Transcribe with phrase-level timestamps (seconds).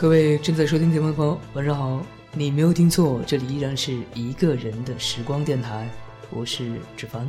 [0.00, 2.00] 各位正在收听节目的朋友，晚上好！
[2.32, 5.90] 你没有听错，这里依然是一个人的时光电台，
[6.30, 7.26] 我是芷凡。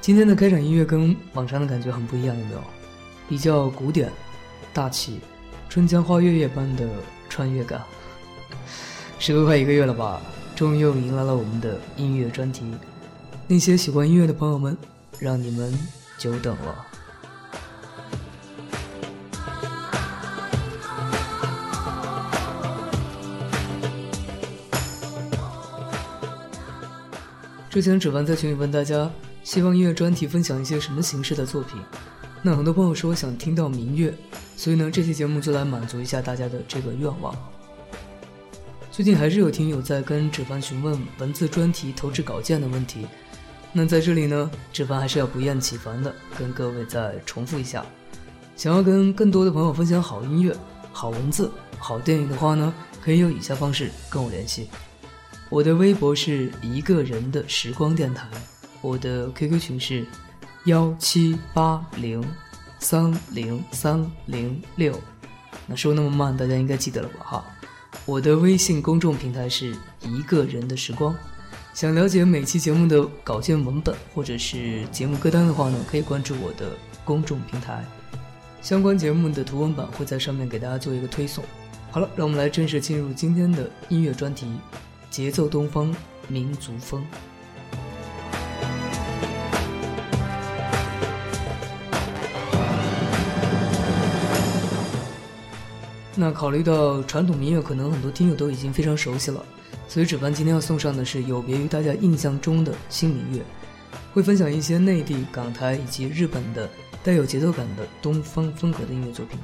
[0.00, 2.60] 今天的开场音乐跟往常的感觉很不一样，有没有？
[3.28, 4.10] 比较古典、
[4.74, 5.20] 大气、
[5.68, 6.84] 春江花月夜般的
[7.28, 7.80] 穿越感。
[9.20, 10.20] 时隔快一个月了吧，
[10.56, 12.64] 终于又迎来了我们的音乐专题。
[13.46, 14.76] 那些喜欢音乐的朋友们，
[15.20, 15.72] 让你们
[16.18, 16.86] 久等了。
[27.70, 29.10] 之前指凡在群里问大家，
[29.44, 31.78] 希望音乐专题分享一些什么形式的作品。
[32.42, 34.12] 那很多朋友说想听到民乐，
[34.56, 37.34] 所以呢，这期节目就来满足一下大家的这个愿望。
[38.90, 43.06] 最近还是有听友在跟指凡询问文字专题投掷稿件的问题。
[43.70, 47.84] 那在这里呢，指凡还是要不厌其烦的跟各位再重复一下：
[48.56, 50.56] 想要跟更多的朋友分享好音乐、
[50.90, 52.72] 好文字、好电影的话呢，
[53.04, 54.68] 可以用以下方式跟我联系。
[55.50, 58.28] 我的微博是一个人的时光电台，
[58.82, 60.04] 我的 QQ 群是
[60.64, 62.22] 幺七八零
[62.78, 65.00] 三零三零六。
[65.66, 67.24] 那说那么慢，大家应该记得了吧？
[67.24, 67.44] 哈，
[68.04, 71.16] 我的微信公众平台是一个人的时光。
[71.72, 76.76] 想了解每期节目的稿件文本或者是节目歌单的话呢，可以关注我的
[77.06, 77.82] 公众平台，
[78.60, 81.42] 相关节目的图文版会在上面给大家做一个推送。
[81.90, 84.46] 好了，让我们来正式进入今天的音乐专题。
[85.10, 85.94] 节奏东方
[86.28, 87.04] 民族风。
[96.20, 99.40] 那考虑到传统民乐，可能很多听友都已经非常熟悉了，
[99.86, 103.44] 所以指凡今天要送上的是有别于大家印象中的新民乐，
[104.12, 106.68] 会分享一些内地、港台以及日本的
[107.04, 109.38] 带有节奏感的东方风格的音乐作品。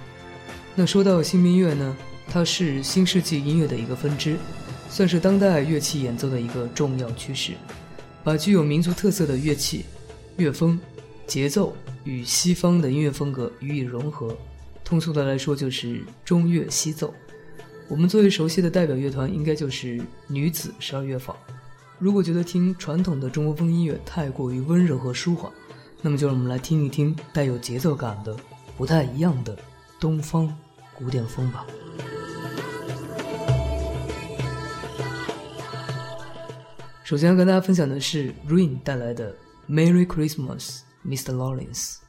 [0.75, 1.97] 那说到新民乐呢，
[2.27, 4.37] 它是新世纪音乐的一个分支。
[4.95, 7.55] 算是当代乐器演奏的一个重要趋势，
[8.23, 9.85] 把具有民族特色的乐器、
[10.37, 10.79] 乐风、
[11.27, 14.37] 节奏与西方的音乐风格予以融合。
[14.85, 17.13] 通俗的来说，就是中乐西奏。
[17.89, 21.37] 我们最为熟悉的代表乐团，应该就是女子十二乐坊。
[21.99, 25.51] 如果觉得听传统的中国风音乐太过于温柔和舒缓，
[26.03, 28.37] 那么就让我们来听一听带有节奏感的、
[28.77, 29.59] 不太一样的
[29.99, 30.57] 东方
[30.95, 31.67] 古典风吧。
[37.05, 39.37] 首先要跟大家分享的是 Rain 带来的
[39.69, 41.35] Merry Christmas, Mr.
[41.35, 42.04] Lawrence。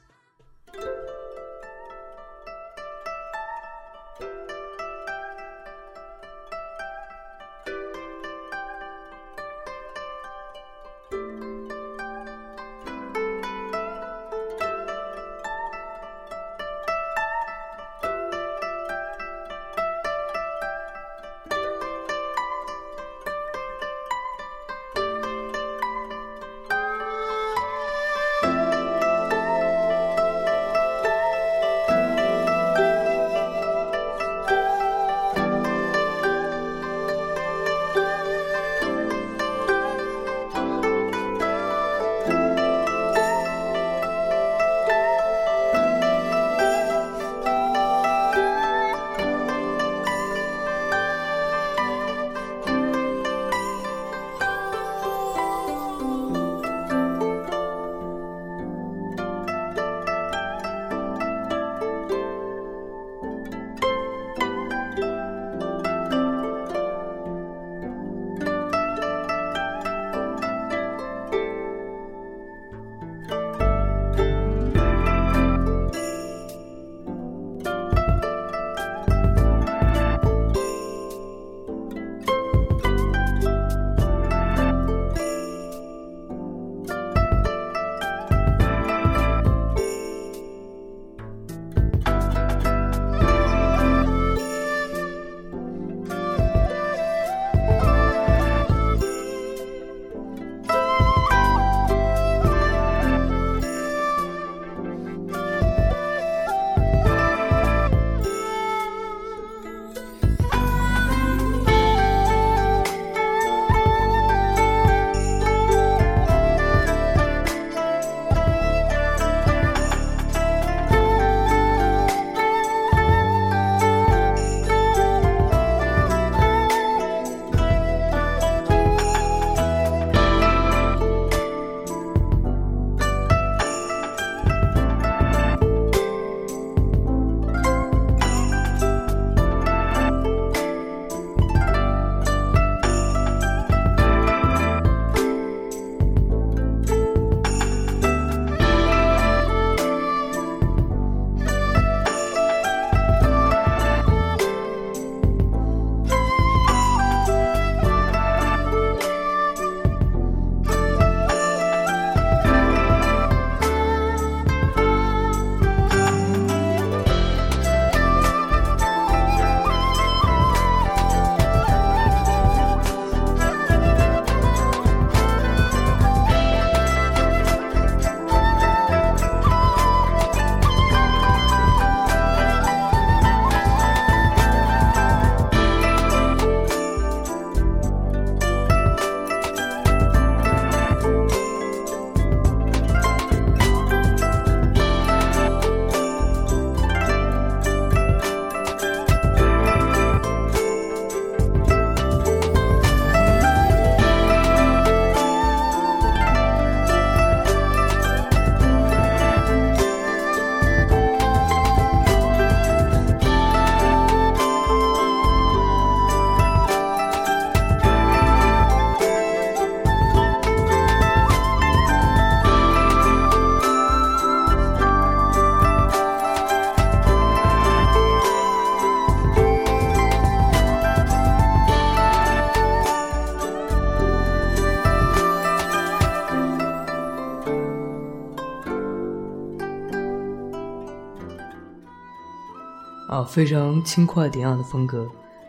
[243.36, 245.06] 非常轻快典雅的风格，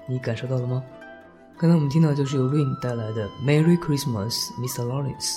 [0.08, 0.82] 你感受到了吗？
[1.56, 4.82] 刚才我们听到就是由 Rain 带来的《Merry Christmas, Mr.
[4.82, 5.34] Lawrence》。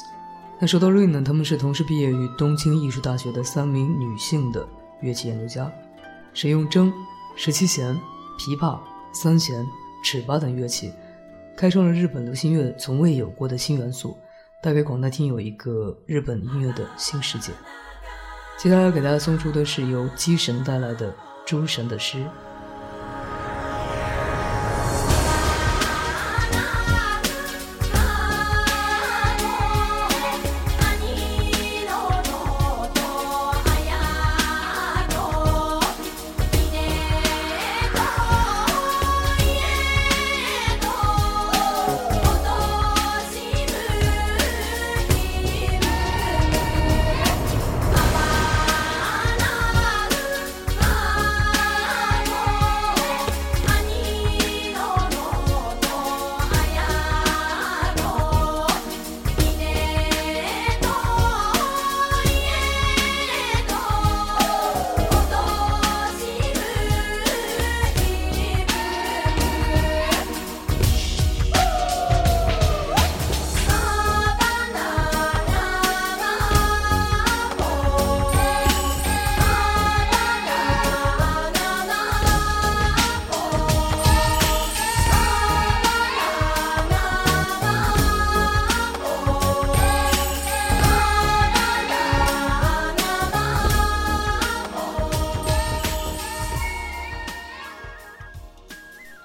[0.59, 4.67] 那说到 Rain 呢，他们是同时毕业于东京艺术大学的三名女性的
[4.99, 5.71] 乐器研究家，
[6.33, 6.91] 使用筝、
[7.35, 7.95] 十七弦、
[8.39, 8.79] 琵琶、
[9.13, 9.63] 三弦、
[10.03, 10.91] 尺八等乐器，
[11.55, 14.17] 开创了日本流行乐从未有过的新元素，
[14.59, 17.51] 带给广大听友一个日本音乐的新世界。
[18.57, 21.15] 接下来要给大家送出的是由机神带来的。
[21.49, 22.23] 诸神的诗。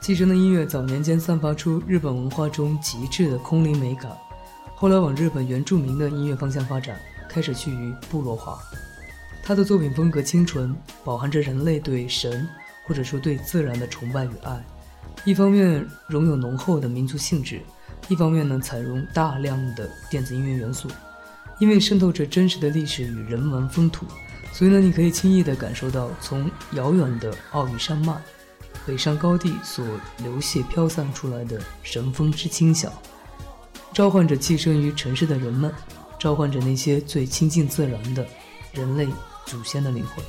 [0.05, 4.13] 继承的音乐早年间散发出日本文化中极致的空灵美感，
[4.75, 8.59] 后来往日本原住民的音乐方向发展，开始趋于部落化。
[9.43, 12.47] 他的作品风格清纯，饱含着人类对神
[12.87, 14.63] 或者说对自然的崇拜与爱。
[15.25, 17.63] 一方面融有浓厚的民族性质，
[18.09, 20.87] 一方面呢采用大量的电子音乐元素。
[21.61, 24.05] 因为渗透着真实的历史与人文风土，
[24.53, 28.15] 所以呢你可以轻易地感受到从遥远的奥羽山脉、
[28.87, 29.85] 北上高地所
[30.19, 32.93] 流泻飘散出来的神风之轻响，
[33.93, 35.73] 召唤着寄生于城市的人们，
[36.19, 38.27] 召唤着那些最亲近自然的
[38.73, 39.09] 人类。
[39.47, 40.25] 祖先的灵魂。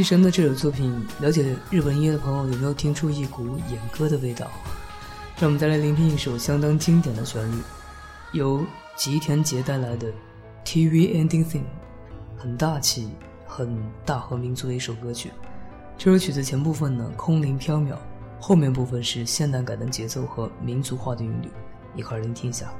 [0.00, 4.46] 其神的这首作品，了解日本音乐的朋友有没有听出一股演歌的味道？
[5.38, 7.56] 让我们再来聆听一首相当经典的旋律，
[8.32, 8.64] 由
[8.96, 10.08] 吉田杰带来的
[10.64, 11.58] 《TV Ending Theme》，
[12.34, 13.10] 很大气、
[13.46, 15.30] 很大和民族的一首歌曲。
[15.98, 17.94] 这首曲子前部分呢空灵飘渺，
[18.40, 21.50] 后面部分是现代感的节奏和民族化的韵律，
[21.94, 22.72] 一块儿聆听一下。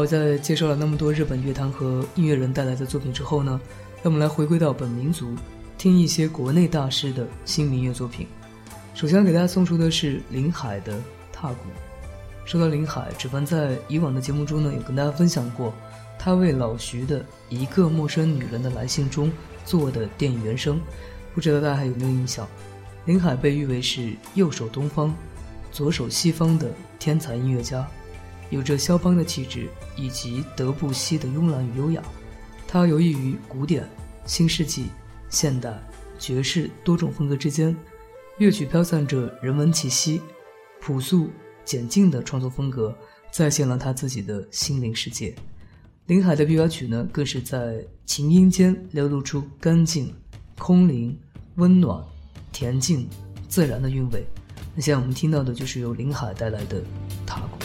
[0.00, 3.60] 好，在介绍了那么多日本乐坛和音乐人带来的作品之后呢，
[3.96, 5.34] 让我们来回归到本民族，
[5.76, 8.26] 听一些国内大师的新民乐作品。
[8.94, 10.94] 首先给大家送出的是林海的
[11.30, 11.54] 《踏鼓》。
[12.46, 15.74] 说到林海，芷凡在以往的节目中呢，有跟大家分享过
[16.18, 19.30] 他为老徐的一个陌生女人的来信中
[19.66, 20.80] 做的电影原声，
[21.34, 22.48] 不知道大家还有没有印象？
[23.04, 25.12] 林海被誉为是右手东方，
[25.70, 27.86] 左手西方的天才音乐家。
[28.50, 32.02] 有着肖邦的气质以及德布西的慵懒与优雅，
[32.66, 33.88] 他游弋于古典、
[34.26, 34.86] 新世纪、
[35.28, 35.80] 现代、
[36.18, 37.74] 爵士多种风格之间，
[38.38, 40.20] 乐曲飘散着人文气息，
[40.80, 41.30] 朴素
[41.64, 42.94] 简净的创作风格
[43.30, 45.34] 再现了他自己的心灵世界。
[46.06, 50.12] 林海的琵琶曲呢，更是在琴音间流露出干净、
[50.58, 51.16] 空灵、
[51.54, 52.04] 温暖、
[52.52, 53.08] 恬静、
[53.48, 54.26] 自然的韵味。
[54.74, 56.80] 那现在我们听到的就是由林海带来的
[57.24, 57.58] 《塔鼓》。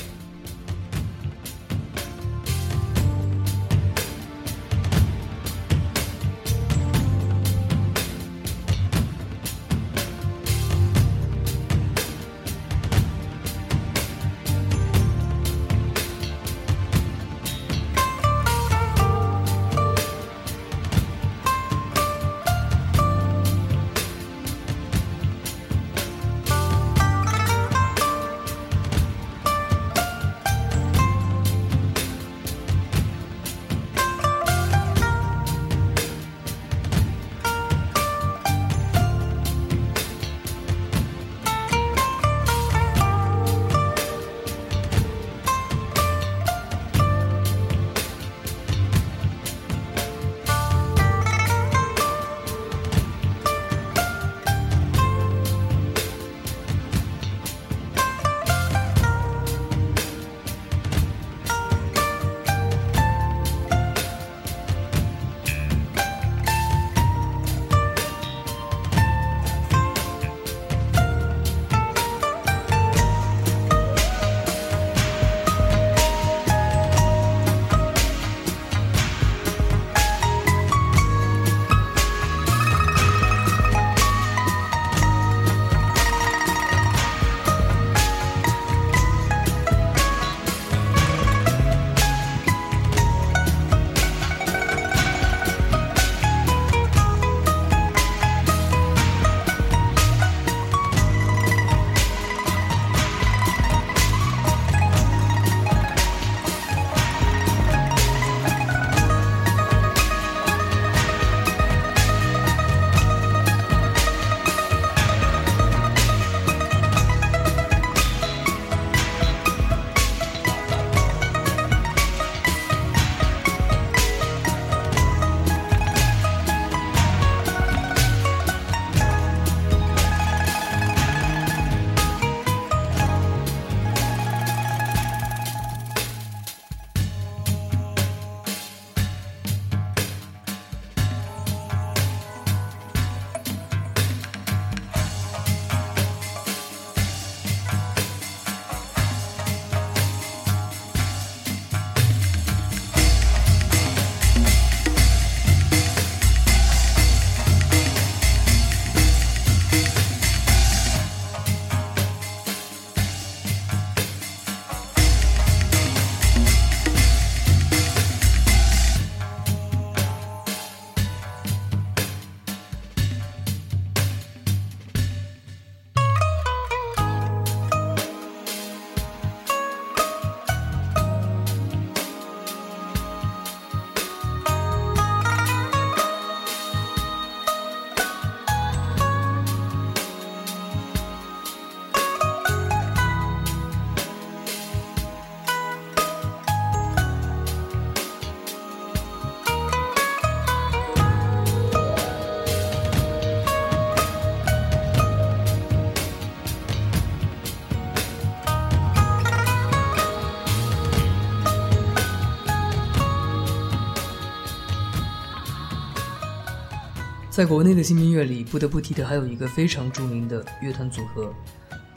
[217.35, 221.33] 在国内的新民乐里，不得不提的还有一个非常著名的乐团组合。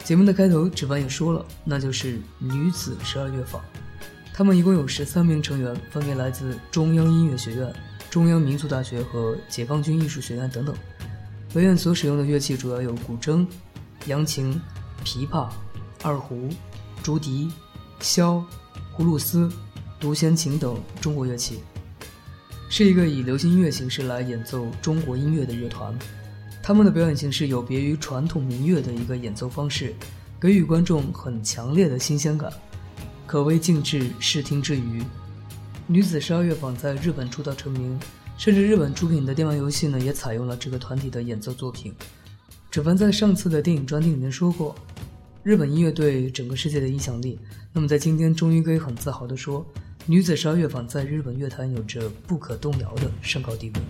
[0.03, 3.61] 节目的开头，值班也说了，那就是女子十二乐坊。
[4.33, 7.73] 他们一共有十三名成员，分别来自中央音乐学院、
[8.09, 10.75] 中央民族大学和解放军艺术学院等等。
[11.53, 13.47] 本院所使用的乐器主要有古筝、
[14.07, 14.59] 扬琴、
[15.05, 15.47] 琵琶、
[16.03, 16.49] 二胡、
[17.01, 17.49] 竹笛、
[18.01, 18.43] 箫、
[18.93, 19.49] 葫芦丝、
[20.01, 21.61] 独弦琴等中国乐器。
[22.71, 25.97] 是一个以流行音乐形式来演奏中国音乐的乐团，
[26.61, 29.95] 他们的表演形式有别于传统民乐的一个演奏方式，
[30.39, 32.53] 给予观众很强烈的新鲜感，
[33.25, 35.01] 可谓尽致视听之娱。
[35.87, 37.99] 女子十二乐坊在日本出道成名，
[38.37, 41.91] 甚至日本出品的电玩游戏呢也采用了这个团体的演奏作品。
[42.69, 44.75] 芷凡在上次的电影专题里面说过，
[45.41, 47.39] 日本音乐对整个世界的影响力，
[47.73, 49.65] 那么在今天终于可以很自豪地说。
[50.09, 53.81] 女子十二乐坊在日本乐坛有着不可动摇的上高地位。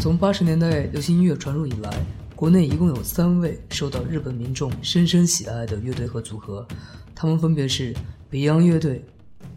[0.00, 1.92] 从八十年代流行音乐传入以来，
[2.34, 6.66] 国内一共有三位受到日本民众深深喜爱的乐队和组合，
[7.14, 7.94] 他们分别是
[8.30, 9.04] Beyond 乐队、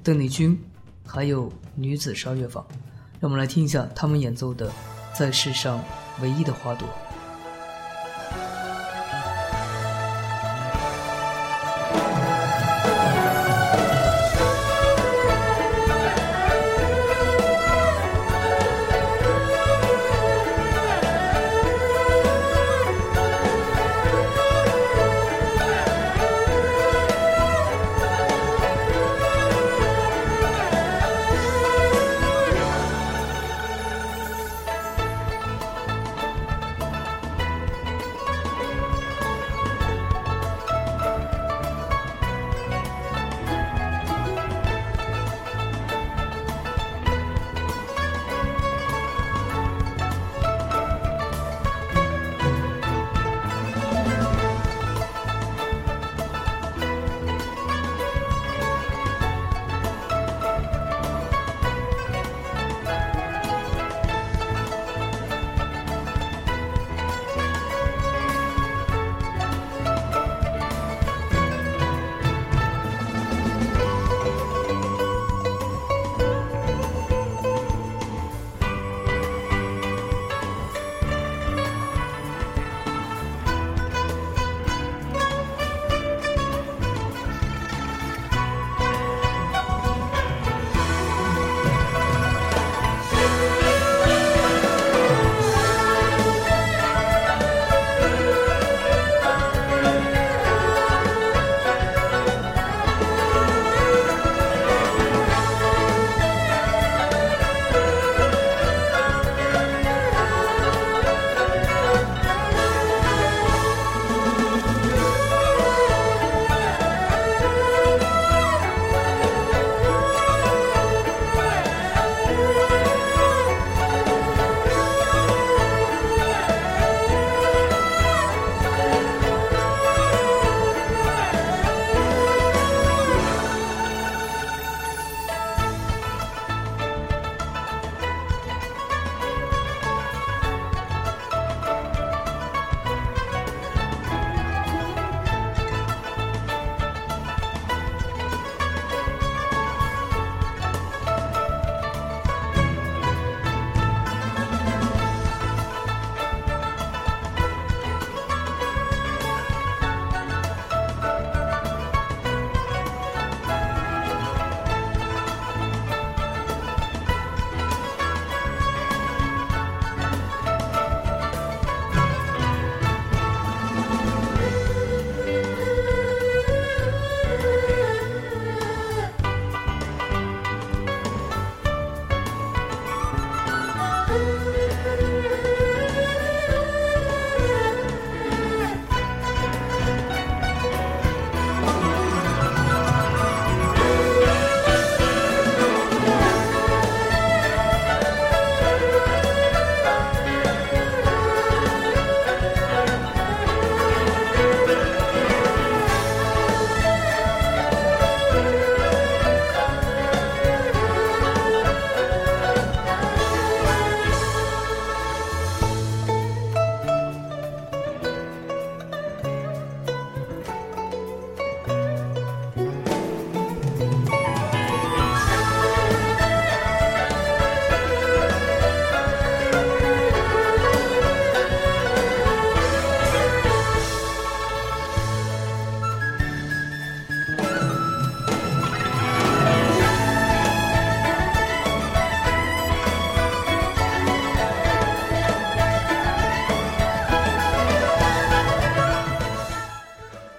[0.03, 0.59] 邓丽君，
[1.05, 2.67] 还有女子十二乐坊。
[3.21, 4.67] 让我们来听一下他们演奏的
[5.17, 5.81] 《在世上
[6.21, 6.85] 唯一的花朵》。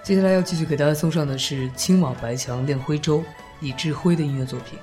[0.09, 3.23] 接下来要继续给大家送上的是青瓦白墙恋徽州
[3.59, 4.79] 李志辉的音乐作品。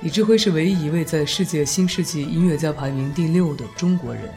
[0.00, 4.32] 李志辉是唯一一位在世界新世纪音乐家排名第六的中国人，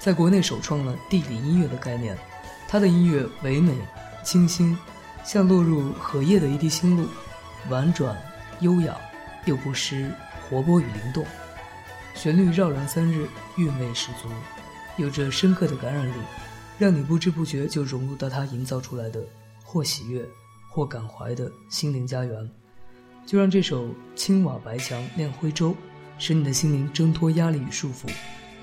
[0.00, 2.18] 在国内首创了地理音乐的概念。
[2.66, 3.72] 他的音乐唯美、
[4.24, 4.76] 清新，
[5.22, 7.08] 像落入荷叶的一滴星露，
[7.68, 8.20] 婉转、
[8.58, 8.96] 优雅，
[9.44, 10.10] 又不失
[10.50, 11.24] 活泼与灵动。
[12.16, 13.28] 旋律绕然三日，
[13.58, 14.28] 韵味十足，
[14.96, 16.14] 有着深刻的感染力。
[16.78, 19.24] 让你不知不觉就融入到他营造出来的
[19.64, 20.24] 或喜悦
[20.68, 22.50] 或感怀的心灵家园，
[23.24, 25.70] 就让这首《青瓦白墙亮徽州》
[26.18, 28.10] 使你的心灵挣脱压力与束缚，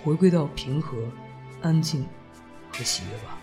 [0.03, 0.97] 回归到平和、
[1.61, 2.05] 安静
[2.71, 3.42] 和喜悦吧。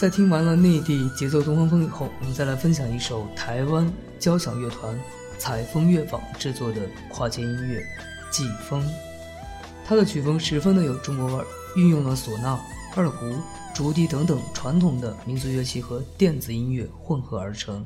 [0.00, 3.86] 在听完了内地节奏东方风以后，我们再来分享一首台湾
[4.18, 4.98] 交响乐团
[5.36, 7.80] 采风乐坊制作的跨界音乐
[8.30, 8.82] 《季风》。
[9.84, 12.58] 它的曲风十分的有中国味儿，运用了唢呐、
[12.96, 13.26] 二胡、
[13.74, 17.84] 竹笛等等传统的民族乐器和电子音乐混合而成，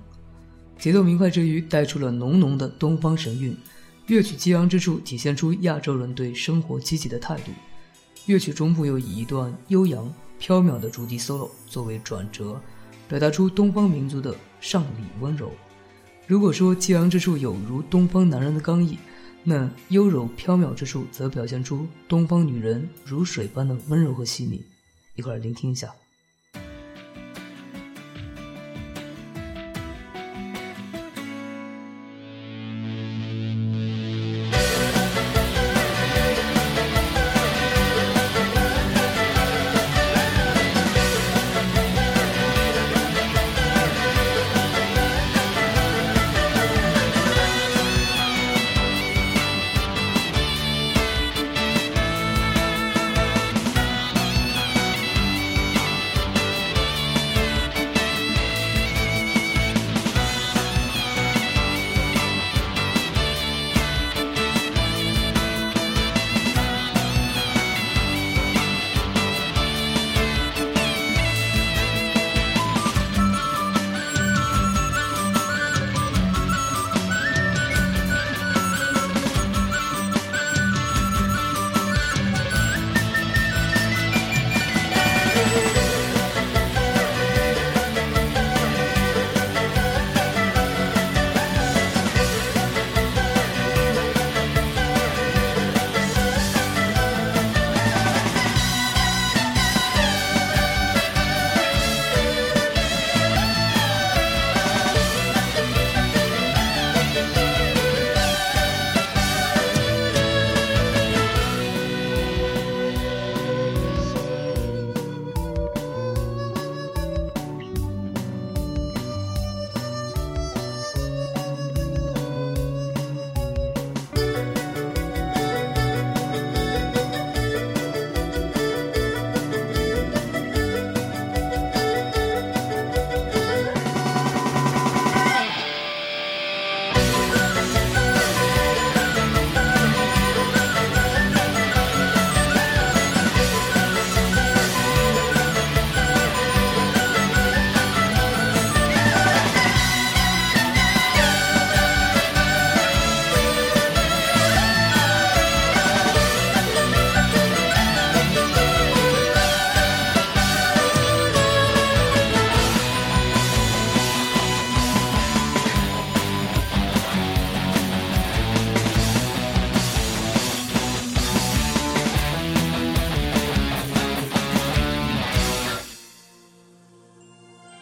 [0.78, 3.58] 节奏明快之余带出了浓浓的东方神韵。
[4.06, 7.50] 乐曲激昂之处体现出亚洲人对生活积极的态度。
[8.26, 10.14] 乐曲中部又以一段悠扬。
[10.46, 12.60] 飘渺的竹笛 solo 作为转折，
[13.08, 15.50] 表达出东方民族的上礼温柔。
[16.26, 18.98] 如果说激昂之处有如东方男人的刚毅，
[19.42, 24.62] 那优柔飘渺之处则表现出东方女人如水般的温柔和细腻。
[25.14, 25.90] 一块儿聆听一下。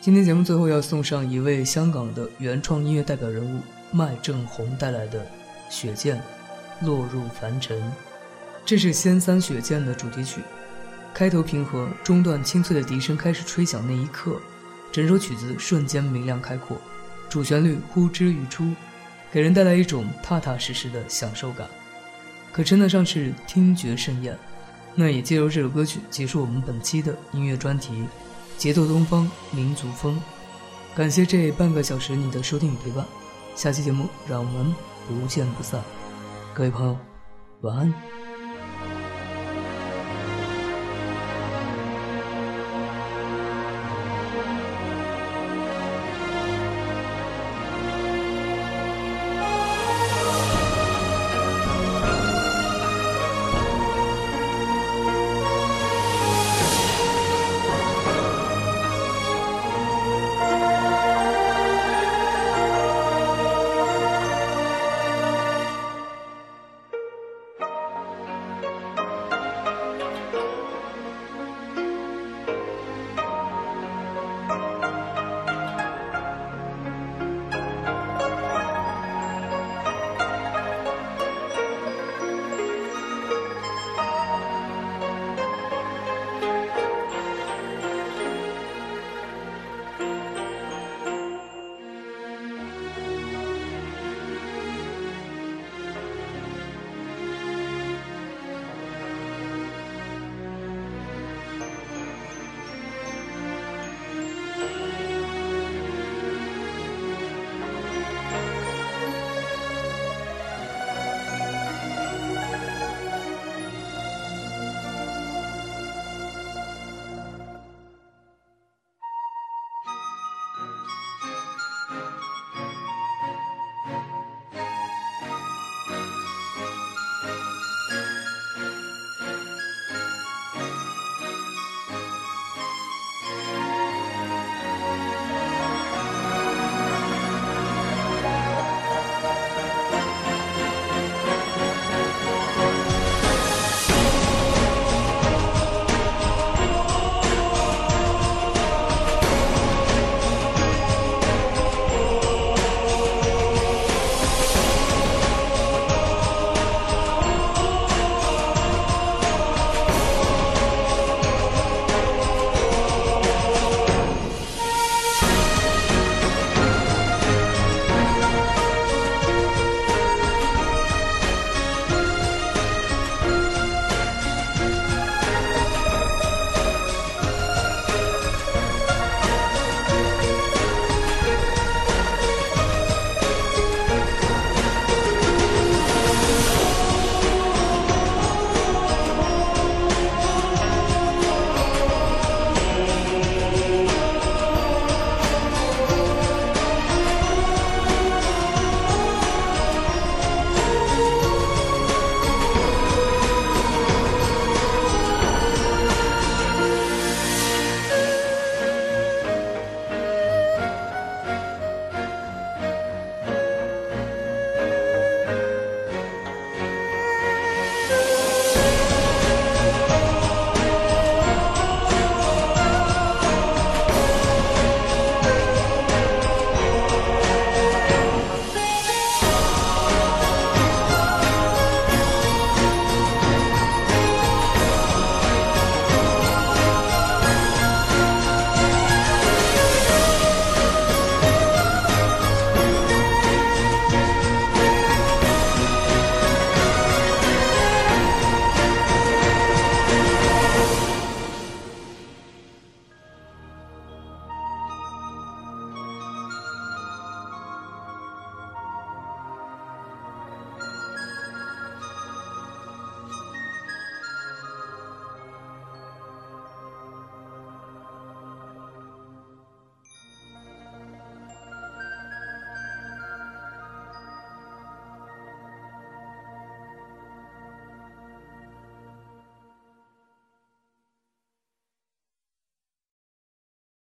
[0.03, 3.61] 今天节目最后要送上一位香港的原创音乐代表人物
[3.93, 5.21] 麦正红带来的
[5.71, 6.17] 《雪见》，
[6.85, 7.81] 落入凡尘。
[8.67, 10.41] 这是《仙三雪见》的主题曲，
[11.15, 14.41] 开头平和，中段清脆的笛声开始吹响那一刻，
[14.90, 16.77] 整首曲子瞬间明亮开阔，
[17.29, 18.75] 主旋律呼之欲出，
[19.31, 21.69] 给人带来一种踏踏实实的享受感，
[22.50, 24.37] 可称得上是听觉盛宴。
[24.96, 28.03] 那也借由这首歌曲结束我们本期的音乐专题。
[28.63, 30.23] 节奏东方，民族风。
[30.94, 33.04] 感谢这半个小时你的收听与陪伴，
[33.56, 34.73] 下期节目让我们
[35.08, 35.83] 不见不散。
[36.54, 36.96] 各位朋友，
[37.63, 38.21] 晚安。